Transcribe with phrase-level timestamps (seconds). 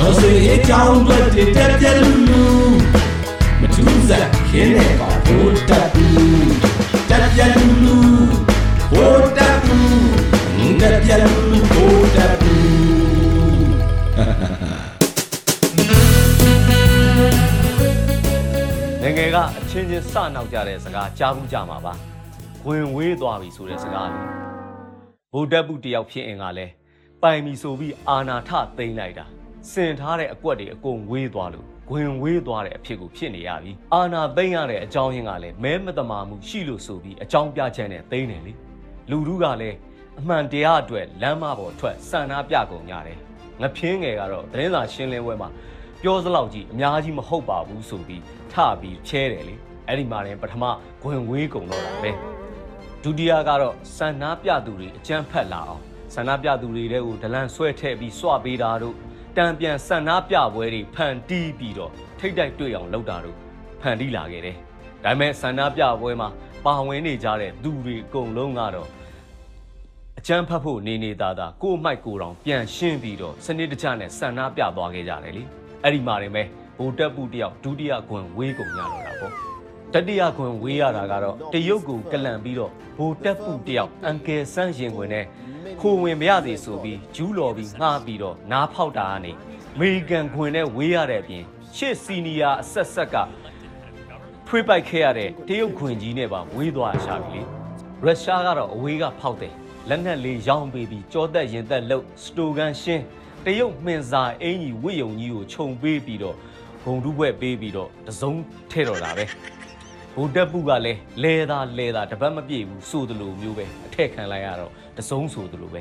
[0.00, 1.18] တော်စေအကြောင်းတွေ
[1.56, 2.44] တက်ပြက်လူလူ
[3.60, 6.50] မထူးစားခင်းနေပါဘိုးတက်ဘူး
[7.10, 7.96] တက်ပြက်လူလူ
[8.92, 12.60] ဘိုးတက်ဘူးတက်ပြက်လူလူဘိုးတက်ဘူး
[19.02, 21.94] ငယ်ငယ်ကအချင်းချင်းစနောက်ကြတဲ့စကားကြားဘူးကြမှာပါ
[22.66, 24.20] ဝင်ဝေးသွားပြီဆိုတဲ့စကားလေ
[25.32, 26.72] ဗုဒ္ဓဘုတယောက်ဖြစ်အင်ကလည်း
[27.22, 29.39] ပိုင်ပြီဆိုပြီးအာနာထသိမ့်လိုက်တာ
[29.72, 38.52] စင်ထားတဲ့အကွက်တွေအကုန်ဝေးသွားလို့ဝင်ဝေးသွားတဲ့အဖြစ်ကိုဖြစ်နေရပြီအာနာသိမ့်ရတဲ့အကြောင်းရင်းကလည်းမဲမတမာမှုရှိလို့ဆိုပြီးအကြောင်းပြချက်နဲ့သိမ့်တယ်လေ
[39.10, 39.76] လူတို့ကလည်း
[40.20, 43.18] အမှန်တရားအတွက်လမ်းမပေါ်ထွက်စံနာပြကုန်ကြတယ်
[43.60, 45.48] ငဖြင်းငယ်ကတော့သတင်းစာရှင်းလင်းပွဲမှာ
[46.02, 48.22] ပြောစလောက်ကြီးအများကြီးမဟုတ်ပါဘူးဆိုပြီး
[48.52, 49.54] ထပြီးချဲတယ်လေ
[49.86, 50.64] အဲ့ဒီမှာရင်ပထမ
[51.02, 52.10] ဂွင်ဝေးကုန်တော့တာပဲ
[53.02, 55.82] ဒုတိယကတော့စံနာပြသူတွေအကြမ်းဖက်လာအောင်
[56.14, 58.96] စံနာပြသူတွေတဲ့ကိုဒလန်ဆွဲထည့်ပြီးစွပေးတာတို့
[59.36, 63.36] တံပြန်စံနာပြပွဲတွေဖန်တီးပြီးတော့ထိတ်တိုက်တွေ့အောင်လုပ်တာတို့
[63.80, 64.56] ဖန်တီးလာခဲ့တယ်
[65.04, 66.28] ဒါပေမဲ့စံနာပြပွဲမှာ
[66.64, 68.88] ပါဝင်နေကြတဲ့သူတွေအကုန်လုံးကတော့
[70.18, 75.42] အကျန်းဖတ်ဖို့နေနေသားသားကို့မိုက်ကိုတောင်ပြန်ရှင်းပြီးတော့စနစ်တကျနဲ့ဆန္ဒပြသွားခဲ့ကြတယ်လေ
[75.82, 76.42] အဲ့ဒီမှာရင်ပဲ
[76.78, 79.32] ဗိုလ်တပ်ပူတယောက်ဒုတိယခွင်ဝေးကုန်ရတော့တာပေါ့
[79.94, 85.24] တတိယခွင်ဝေးရတာကတော့တရုတ်ကိုကလန်ပြီးတော့ဗိုလ်တပ်ပူတယောက်အန်ကယ်ဆန်းရင်ခွင်နဲ့
[85.80, 89.32] ခိုဝင်မရသေးဆိုပြီးဂျူးလော်ပြီးငှားပြီးတော့နားဖောက်တာကနေ
[89.74, 91.44] အမေရိကန်ခွင်နဲ့ဝေးရတဲ့အပြင်
[91.76, 93.16] ရှစ်စီနီယာအဆက်ဆက်က
[94.46, 97.40] ထွေးပိုက်ခဲ့ရတဲ့တရုတ်ခွင်ကြီးနဲ့ပါဝေးသွားရှာပြီ
[98.04, 99.54] လေရုရှားကတော့အဝေးကဖောက်တယ်
[99.88, 103.04] လက်နက်လေးရောင်းပေးပြီးကြောသက်ရင်သက်လှုပ်စတိုဂန်ရှင်း
[103.44, 106.36] တရုတ်မှင်စာအင်ကြီးဝိယုံကြီးကိုခြုံပေးပြီးတော့
[106.84, 108.32] ဂုံတုဘွဲ့ပေးပြီးတော့တစုံ
[108.70, 109.24] ထဲတော့တာပဲ
[110.20, 115.80] ဘုဒ္ဓပုကလည်းလဲတာလဲတာတပတ်မပြည့်ဘူးဆိုသလိုမျိုးပဲအထက်ခံလိုက်ရတော့တစုံဆိုသလိုပဲ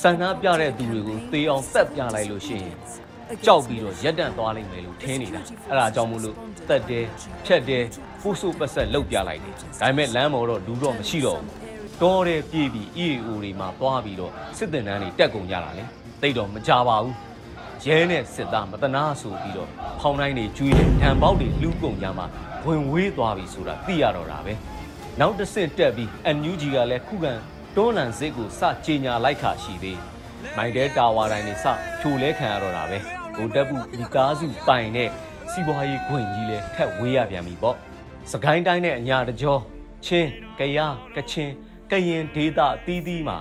[0.00, 2.76] ဆန္ဒပြတဲ့သူတွေကိုသေအောင်တက်ပြလိုက်လို့ရှိရင်
[3.46, 6.36] ကြောက်ပြီးတော့ရက်တန့်သွားလိမ့်မယ်လို့ထင်နေတာအဲ့ဒါကြောင့်မို့လို့
[6.68, 7.04] တက်တယ်
[7.46, 7.84] ဖြတ်တယ်
[8.22, 11.52] ပို့ဆိုပတ်ဆက်လောက်ပြလိုက်တယ်ဒါပေမဲ့လမ်းပေါ်တော့လူတော့မရှိတော့ဘူး
[12.02, 15.84] တော်တယ်ပြေးပြီး EAO တွေမှာသွားပြီးတော့စစ်တင်တန်းတွေတက်ကုန်ကြတာလေ
[16.22, 17.16] တိတ်တော့မကြပါဘူး
[17.86, 19.68] ရဲနဲ့စစ်သားမတနာဆိုပြီးတော့
[20.00, 22.26] ဖောင်းတိုင်းတွေကျွေးတယ်ဓာန်ပေါက်တွေလှူးကုန်ကြမှာ
[22.66, 24.54] ဝင်ဝေးသွားပြီဆိုတာသိရတော့တာပဲ
[25.20, 27.32] နောက်တစ်ဆင့်တက်ပြီး NUG ကလည်းခုခံ
[27.76, 29.98] တွန်းလန်စစ်ကိုစကြေညာလိုက်ခါရှိသေး
[30.56, 31.66] မိုင်တဲတာဝါတိုင်းတွေစ
[32.00, 32.98] ဖြိုလဲခံရတော့တာပဲ
[33.36, 35.08] ဗိုလ်တပ်ဘူးမိကားစုပိုင်တဲ့
[35.50, 37.76] စီးပွားရေးခွင့်ကြီးလဲထက်ဝေးရပြန်ပြီပေါ့
[38.32, 39.58] စကိုင်းတိုင်းနဲ့အညာတကြော
[40.06, 40.78] ချင်းကရ
[41.16, 41.52] ကချင်း
[41.90, 43.36] ကရင်ဒေသအသီးသီးမှာ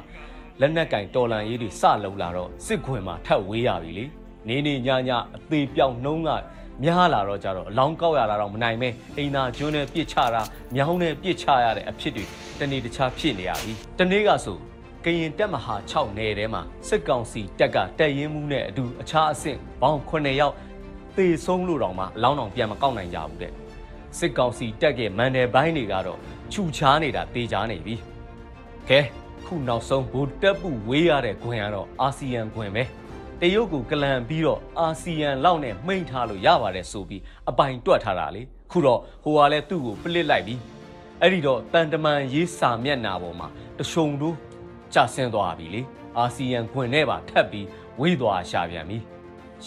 [0.60, 4.06] လက်နက်ကင်တော်လန်ရေးတွေစလုံလာတော့စစ်ခွင်မှာထပ်ဝေးရပြီလေ
[4.48, 6.30] နေနေညညအသေးပြောင်နှုံးက
[6.84, 10.42] များလာတော့ကြတော့အလောင်းကောက်ရတာတော့မနိုင်မဲအိမ်သာကျွန်းနဲ့ပြစ်ချတာ
[10.76, 12.26] မြောင်းနဲ့ပြစ်ချရတဲ့အဖြစ်တွေ
[12.60, 14.58] တနေ့တခြားဖြစ်နေရပြီတနေ့ကဆို
[15.06, 20.56] ကရင်တက်မဟာ6နယ်ထဲမှာစစ်ကောင်စီတက်ကတက်ရင်မှုနဲ့အတူအခြားအဆင့်ဘောင်း9ယောက်
[21.18, 23.52] သေဆုံးလို့တောင်မှအလောင်းတောင်ပြန်မကောက်နိုင်ကြဘူးတဲ့
[24.18, 26.20] စစ်ကောင်စီတက်ကမန်တယ်ဘိုင်းတွေကတော့
[26.52, 27.96] ခြူချားနေတာတေချာနေပြီ
[28.90, 29.00] ကဲ
[29.46, 32.84] ခုနောက်ဆုံးဗိုလ်တပ်ပူဝေးရတဲ့ခွင်ကတော့အာဆီယံခွင်ပဲ
[33.44, 38.42] တရုတ်ကိုကလန်ပြီးတော့အာဆီယံလောက်နဲ့မှိန်ထားလို့ရပါတယ်ဆိုပြီးအပိုင်တွက်ထားတာလေ
[38.72, 40.56] ခုတော့ဟိုကလည်းသူ့ကိုပလစ်လိုက်ပြီ
[41.22, 44.36] အဲ့ဒီတော့တန်တမန်ရေးစာမျက်နာပေါ်မှာတရှုံတို့
[44.94, 45.82] ကျဆင်းသွားပြီလေ
[46.18, 47.68] အာဆီယံခွင်နဲ့ပါထပ်ပြီး
[48.00, 48.98] ဝေးသွားရှာပြန်ပြီ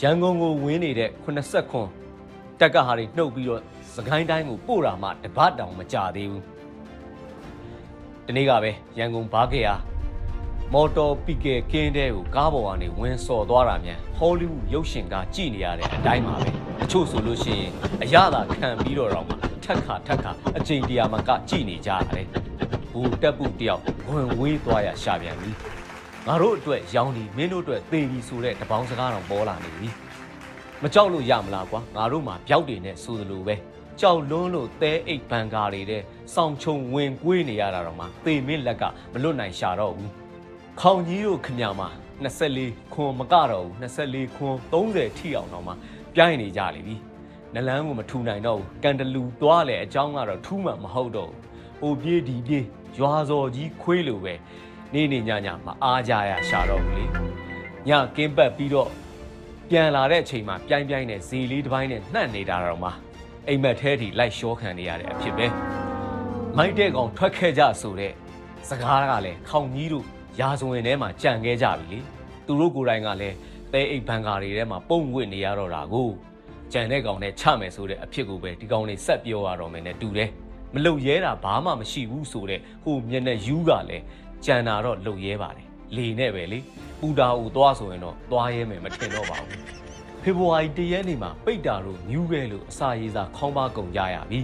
[0.01, 1.89] ရန်ကုန်ကိုဝင်းနေတဲ့80ခွန်
[2.61, 3.63] တက်ကဟာတွေနှုတ်ပြီးတော့
[3.95, 6.43] စကိုင်းတိုင်းကိုပို့တာမှတပတ်တောင်မကြသေးဘူး
[8.27, 9.75] ဒီနေ့ကပဲရန်ကုန်ဘားကေယာ
[10.75, 16.51] မော်တော်ပီကယ်ကင်းတဲ့ကိုကားပေါ်ကနေဝင်ဆော်သွားတာမြန်ဟောလိဝုဒ်ရုပ်ရှင်ကကြည်နေရတဲ့အတိုင်းပါပဲ
[16.83, 17.73] အချို့ဆိုလို့ရှိရင်
[18.03, 19.35] အရသာခံပြီးတော့တော့မှ
[19.65, 22.27] ထက်ခါထက်ခါအကြိမ်တရာမှကကြည်နေကြရတယ်
[22.91, 25.51] ဘူတက်ပုတယောက်ဝင်ဝေးသွားရရှာပြန်ပြီ
[26.27, 29.89] ငါတို့အတွက်ရောင်းဒီမင်းတို့အတွက်သေပြီဆိုတဲ့တပေါင်းစကားတော့ပေါ်လာနေပြီ
[30.83, 33.55] မကြောက်လို့ရမလားကွာငါတို့မှာပြောက်တွေနဲ့ဆိုသလိုပဲ
[34.01, 36.03] ကြောက်လွန်းလို့သဲအိတ်ဘန်ကာတွေတဲ့
[36.35, 40.22] စောင်ချုံဝင်ကွေးနေရတာတော့မှသေမင်းလက်ကမလွတ်နိုင်ရှာတော့ဘူး
[40.81, 41.89] ခေါင်ကြီးတို့ခမညာမှာ
[42.45, 45.73] 24ခွန်မကတော့ဘူး24ခွန်30ထိအောင်တော့မှ
[46.15, 46.97] ပြိုင်နေကြလိမ့်ပြီ
[47.55, 51.39] နလန်းကိုမထူနိုင်တော့ဘူးကန်တလူသွားလေအကြောင်းကတော့ထူးမှမဟုတ်တော့ဘူး
[51.81, 52.65] ဟိုပြေးဒီပြေး
[52.99, 54.35] ရွာစော်ကြီးခွေးလိုပဲ
[54.95, 57.05] နေနေညညမအားကြရရှာတော့ဘူးလေ
[57.89, 58.91] ညကင်းပတ်ပြီးတော့
[59.71, 62.91] ပြန်လာတဲ့အချိန်မှာပြိုင်ပြိုင်နဲ့ဇီလေးတစ်ပိုင်းနဲ့နှံ့နေတာတော့မှ
[63.49, 65.47] အိမ်မက်ထဲထိလိုက်ရှောခံနေရတဲ့အဖြစ်ပဲ
[66.57, 68.13] မိုက်တဲ့ကောင်ထွက်ခဲ့ကြဆိုတဲ့
[68.69, 70.07] စကားကလည်းခေါင်ကြီးတို့
[70.41, 71.99] ရာဇဝင်ထဲမှာကြံခဲ့ကြပြီလေ
[72.47, 73.37] သူတို့ကိုယ်တိုင်ကလည်း
[73.73, 76.09] သဲအိတ်ဘန်ကာတွေထဲမှာပုံဝစ်နေရတော့တာကို
[76.73, 80.31] ကြံတဲ့ကောင်နဲ့ချမယ်ဆိုတဲ့အဖြစ်ကိုပဲဒီကောင်တွေဆက်ပြောရတော့မယ်နဲ့တူတယ်
[80.75, 84.05] မလုံရဲတာဘာမှမရှိဘူးဆိုတဲ့ဟိုမျက်နှာယူးကလည်း
[84.45, 86.59] ကြံတာတော့လုံရဲပါတယ်လေနဲ့ပဲလေ
[87.01, 89.61] ပူတာဟိုသွားဆိုရင်တော့သွားရဲမယ်မထင်တော့ပါဘူး
[90.23, 94.41] ဖေဖော်ဝါရီတရက်နေ့မှာပိတ်တာလို့ညူးရဲလို့အစာရေးစာခေါင်းပါကုန်ကြရပြီ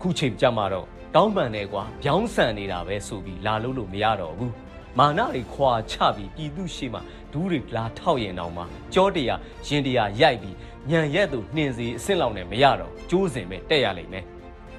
[0.00, 4.52] ခုချိန်ကြမှာတော့တောင်းပန်နေကွာဗျောင်းဆန်နေတာပဲဆိုပြီးလာလို့လို့မရတော့ဘူး
[4.98, 7.00] မာနတွေခွာချပြီးပြည်သူရှိမှ
[7.32, 8.62] ဒူးတွေလာထောက်ရင်တောင်မှ
[8.94, 10.56] ကြောတရားရင်တရားရိုက်ပြီး
[10.90, 14.24] ညံရက်သူနှင်စီအစ်စ်လောက်နဲ့မရတော့ကျိုးစင်ပဲတက်ရလိမ့်မယ်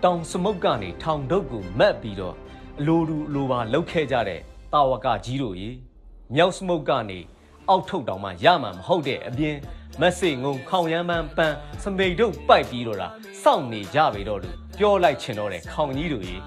[0.03, 2.35] တောင်စမုတ်ကနေထောင်ဒုတ်ကိုမက်ပြီးတော့
[2.79, 4.41] အလိုတူအလိုပါလှုပ်ခဲ့ကြတဲ့
[4.73, 5.69] တာဝကကြီးတို့ရေ
[6.35, 7.19] မြောက်စမုတ်ကနေ
[7.69, 9.55] အောက်ထုတ်တောင်မှရမှာမဟုတ်တဲ့အပြင်
[10.01, 13.07] မက်ဆေငုံခေါင်ရမ်းပန်းပန်းစမိတ်တို့ပိုက်ပြီးတော့တာ
[13.43, 16.39] စောင့်နေကြပြီတော့လို့ပြောလိုက်ချင်တော့တယ်ခေါင်ကြီးတို့ကြီး